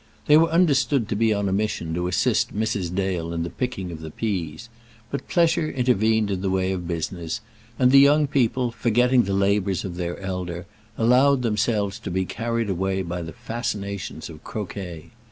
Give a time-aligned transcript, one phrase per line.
[0.25, 2.95] They were understood to be on a mission to assist Mrs.
[2.95, 4.67] Dale in the picking of the peas;
[5.11, 7.39] but pleasure intervened in the way of business,
[7.77, 10.65] and the young people, forgetting the labours of their elder,
[10.97, 15.11] allowed themselves to be carried away by the fascinations of croquet.